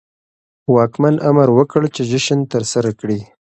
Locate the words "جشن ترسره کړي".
2.11-3.19